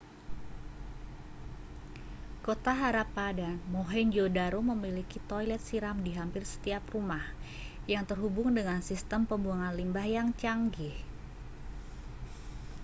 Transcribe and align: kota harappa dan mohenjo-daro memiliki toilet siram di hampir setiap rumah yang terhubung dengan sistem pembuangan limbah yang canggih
kota 2.45 2.71
harappa 2.81 3.25
dan 3.39 3.55
mohenjo-daro 3.75 4.57
memiliki 4.71 5.19
toilet 5.31 5.61
siram 5.67 5.93
di 6.01 6.09
hampir 6.19 6.41
setiap 6.53 6.81
rumah 6.95 7.21
yang 7.93 8.01
terhubung 8.09 8.49
dengan 8.59 8.79
sistem 8.89 9.21
pembuangan 9.29 9.73
limbah 9.79 10.07
yang 10.17 10.27
canggih 10.41 10.95